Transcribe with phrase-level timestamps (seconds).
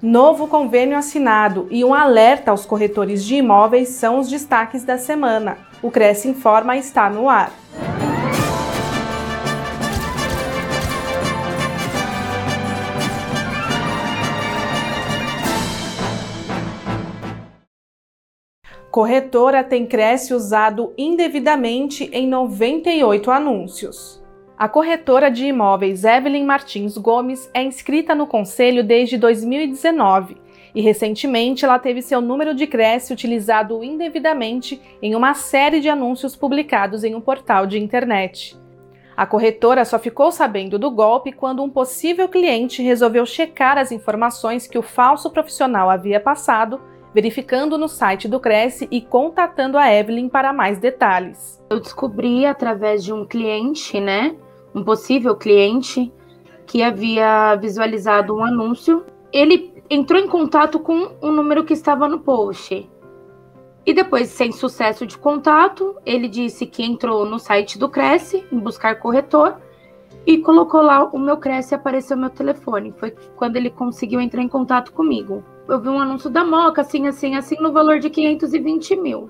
[0.00, 5.58] Novo convênio assinado e um alerta aos corretores de imóveis são os destaques da semana.
[5.82, 7.52] O Cresce Informa está no ar.
[18.88, 24.27] Corretora tem Cresce usado indevidamente em 98 anúncios.
[24.58, 30.36] A corretora de imóveis Evelyn Martins Gomes é inscrita no conselho desde 2019
[30.74, 36.34] e recentemente ela teve seu número de Cresce utilizado indevidamente em uma série de anúncios
[36.34, 38.58] publicados em um portal de internet.
[39.16, 44.66] A corretora só ficou sabendo do golpe quando um possível cliente resolveu checar as informações
[44.66, 46.80] que o falso profissional havia passado
[47.14, 51.62] verificando no site do Cresce e contatando a Evelyn para mais detalhes.
[51.70, 54.36] Eu descobri através de um cliente, né,
[54.74, 56.12] um possível cliente,
[56.66, 59.04] que havia visualizado um anúncio.
[59.32, 62.88] Ele entrou em contato com o número que estava no post.
[63.86, 68.58] E depois, sem sucesso de contato, ele disse que entrou no site do Cresce em
[68.58, 69.56] buscar corretor
[70.26, 72.94] e colocou lá o meu Cresce e apareceu meu telefone.
[72.98, 77.06] Foi quando ele conseguiu entrar em contato comigo eu vi um anúncio da Moca, assim,
[77.06, 79.28] assim, assim, no valor de 520 mil.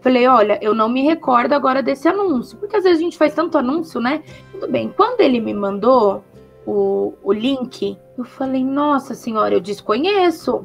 [0.00, 3.34] Falei, olha, eu não me recordo agora desse anúncio, porque às vezes a gente faz
[3.34, 4.22] tanto anúncio, né?
[4.52, 4.92] Tudo bem.
[4.96, 6.22] Quando ele me mandou
[6.64, 10.64] o, o link, eu falei, nossa senhora, eu desconheço.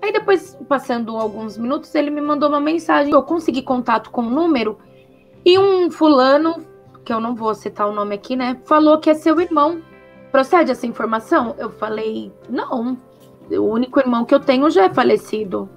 [0.00, 3.12] Aí depois, passando alguns minutos, ele me mandou uma mensagem.
[3.12, 4.78] Eu consegui contato com o número
[5.44, 6.64] e um fulano,
[7.04, 8.60] que eu não vou citar o nome aqui, né?
[8.64, 9.82] Falou que é seu irmão.
[10.30, 11.56] Procede essa informação?
[11.58, 12.96] Eu falei, não
[13.56, 15.68] o único irmão que eu tenho já é falecido.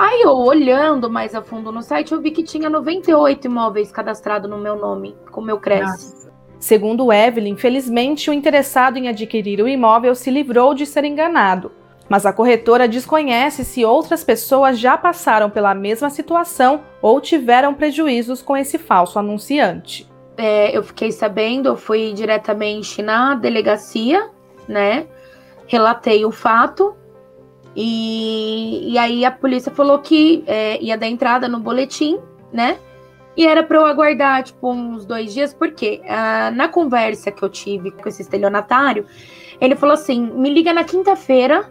[0.00, 4.48] Aí eu olhando mais a fundo no site, eu vi que tinha 98 imóveis cadastrados
[4.48, 6.26] no meu nome, com o meu Cresce.
[6.58, 11.70] Segundo Evelyn, infelizmente o interessado em adquirir o imóvel se livrou de ser enganado.
[12.08, 18.40] Mas a corretora desconhece se outras pessoas já passaram pela mesma situação ou tiveram prejuízos
[18.40, 20.10] com esse falso anunciante.
[20.34, 24.30] É, eu fiquei sabendo, eu fui diretamente na delegacia,
[24.66, 25.06] né?
[25.70, 26.96] relatei o fato
[27.74, 32.18] e, e aí a polícia falou que é, ia dar entrada no boletim,
[32.52, 32.78] né?
[33.36, 37.48] E era para eu aguardar, tipo, uns dois dias, porque ah, na conversa que eu
[37.48, 39.06] tive com esse estelionatário,
[39.60, 41.70] ele falou assim: me liga na quinta-feira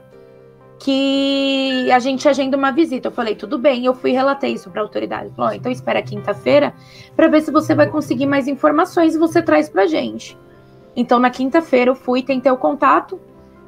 [0.80, 3.10] que a gente agenda uma visita.
[3.10, 5.30] Eu falei, tudo bem, eu fui relatei isso para a autoridade.
[5.36, 6.74] Falou, então espera quinta-feira
[7.16, 10.38] para ver se você vai conseguir mais informações e você traz para gente.
[10.96, 13.20] Então na quinta-feira eu fui, tentei o contato,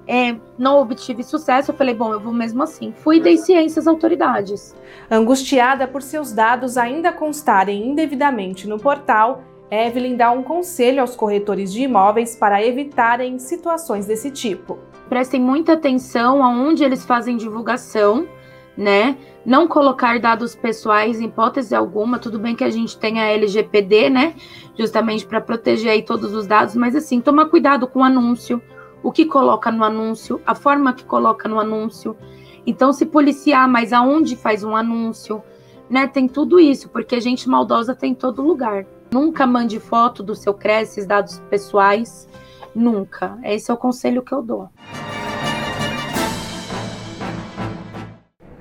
[0.07, 2.93] é, não obtive sucesso, eu falei, bom, eu vou mesmo assim.
[2.97, 4.75] Fui e dei ciência às autoridades.
[5.09, 11.71] Angustiada por seus dados ainda constarem indevidamente no portal, Evelyn dá um conselho aos corretores
[11.71, 14.77] de imóveis para evitarem situações desse tipo.
[15.07, 18.27] Prestem muita atenção aonde eles fazem divulgação,
[18.75, 19.17] né?
[19.45, 22.19] Não colocar dados pessoais em hipótese alguma.
[22.19, 24.35] Tudo bem que a gente tem a LGPD, né?
[24.77, 28.61] Justamente para proteger aí todos os dados, mas assim, toma cuidado com o anúncio
[29.03, 32.15] o que coloca no anúncio, a forma que coloca no anúncio.
[32.65, 35.43] Então, se policiar, mas aonde faz um anúncio,
[35.89, 36.07] né?
[36.07, 38.85] Tem tudo isso, porque gente maldosa tem em todo lugar.
[39.11, 42.29] Nunca mande foto do seu Cresce, dados pessoais.
[42.73, 43.37] Nunca.
[43.43, 44.69] Esse é o conselho que eu dou.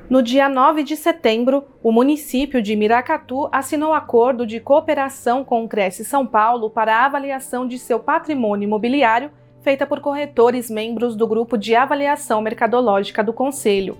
[0.09, 5.69] No dia 9 de setembro, o município de Miracatu assinou acordo de cooperação com o
[5.69, 9.31] Cresce São Paulo para a avaliação de seu patrimônio imobiliário
[9.63, 13.97] feita por corretores membros do grupo de avaliação mercadológica do Conselho.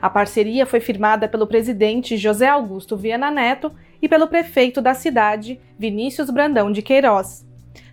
[0.00, 3.72] A parceria foi firmada pelo presidente José Augusto Viana Neto
[4.02, 7.46] e pelo prefeito da cidade, Vinícius Brandão de Queiroz.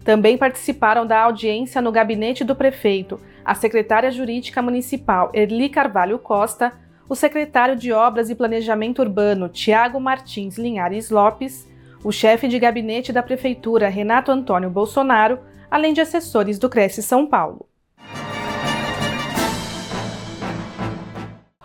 [0.04, 6.74] Também participaram da audiência no gabinete do prefeito a secretária jurídica municipal Erli Carvalho Costa,
[7.10, 11.68] o secretário de Obras e Planejamento Urbano Tiago Martins Linhares Lopes,
[12.04, 15.40] o chefe de gabinete da prefeitura Renato Antônio Bolsonaro,
[15.72, 17.66] além de assessores do Cresce São Paulo.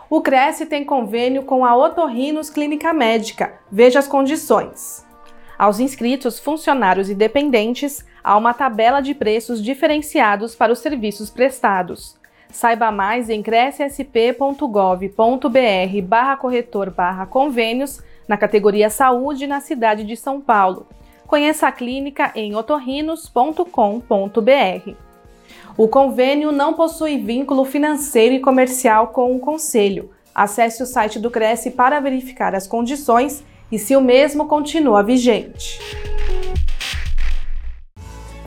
[0.09, 3.59] O Cresce tem convênio com a Otorrinos Clínica Médica.
[3.71, 5.05] Veja as condições.
[5.59, 12.17] Aos inscritos, funcionários e dependentes, há uma tabela de preços diferenciados para os serviços prestados.
[12.53, 20.41] Saiba mais em crescsp.gov.br barra corretor barra convênios na categoria Saúde na cidade de São
[20.41, 20.87] Paulo
[21.27, 24.95] Conheça a clínica em otorrinos.com.br.
[25.77, 30.11] O convênio não possui vínculo financeiro e comercial com o Conselho.
[30.35, 35.81] Acesse o site do Cresce para verificar as condições e se o mesmo continua vigente.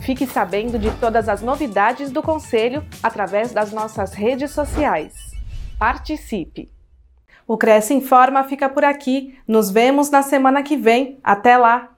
[0.00, 5.14] Fique sabendo de todas as novidades do Conselho através das nossas redes sociais.
[5.78, 6.70] Participe!
[7.46, 9.38] O Cresce Informa fica por aqui.
[9.46, 11.18] Nos vemos na semana que vem.
[11.22, 11.90] Até lá!